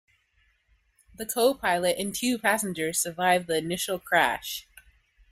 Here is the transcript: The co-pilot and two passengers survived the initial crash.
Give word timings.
The 1.13 1.27
co-pilot 1.27 1.95
and 1.99 2.15
two 2.15 2.39
passengers 2.39 2.97
survived 2.99 3.45
the 3.45 3.57
initial 3.57 3.99
crash. 3.99 4.65